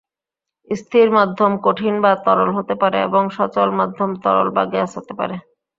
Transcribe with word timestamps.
স্থির 0.69 1.07
মাধ্যম 1.11 1.51
কঠিন 1.65 1.95
বা 2.03 2.11
তরল 2.25 2.49
হতে 2.57 2.75
পারে 2.81 2.97
এবং 3.01 3.23
সচল 3.37 3.69
মাধ্যম 3.79 4.09
তরল 4.23 4.47
বা 4.55 4.63
গ্যাস 4.73 4.91
হতে 4.97 5.13
পারে। 5.19 5.35